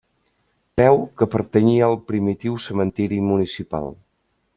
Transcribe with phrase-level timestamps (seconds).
[0.79, 3.93] Creu que pertanyia al primitiu cementiri municipal.